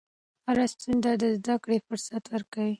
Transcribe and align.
هره 0.47 0.65
ستونزه 0.73 1.11
د 1.21 1.23
زدهکړې 1.37 1.77
فرصت 1.87 2.23
ورکوي. 2.33 2.69